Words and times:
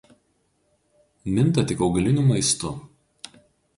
Minta 1.35 1.65
tik 1.73 1.85
augaliniu 1.89 2.25
maistu. 2.31 2.73